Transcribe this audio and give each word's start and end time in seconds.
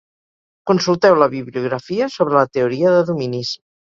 Consulteu 0.69 1.17
la 1.23 1.27
bibliografia 1.33 2.09
sobre 2.15 2.39
la 2.39 2.47
teoria 2.59 2.95
de 2.97 3.05
dominis. 3.11 3.53